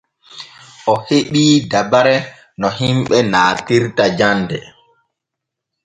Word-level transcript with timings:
O 0.91 0.93
heɓii 1.07 1.53
dabare 1.71 2.15
no 2.59 2.67
himɓe 2.79 3.17
naatirta 3.31 4.05
jande. 4.17 4.57